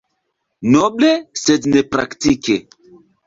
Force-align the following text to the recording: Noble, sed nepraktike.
Noble, 0.75 1.11
sed 1.41 1.69
nepraktike. 1.75 2.57